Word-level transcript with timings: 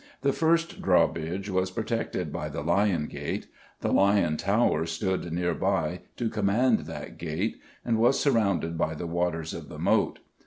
The 0.21 0.33
first 0.33 0.81
drawbridge 0.81 1.47
was 1.51 1.69
protected 1.69 2.33
by 2.33 2.49
the 2.49 2.63
Lion 2.63 3.05
Gate; 3.05 3.45
the 3.81 3.91
Lion 3.91 4.35
Tower 4.35 4.87
stood 4.87 5.31
near 5.31 5.53
by 5.53 6.01
to 6.17 6.27
command 6.27 6.87
that 6.87 7.19
gate, 7.19 7.57
and 7.85 7.99
was 7.99 8.19
surrounded 8.19 8.79
by 8.79 8.95
the 8.95 9.05
waters 9.05 9.53
of 9.53 9.69
the 9.69 9.77
Moat. 9.77 10.17